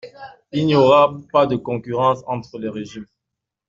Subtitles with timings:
[0.51, 3.05] Il n’y aura pas de concurrence entre les régimes.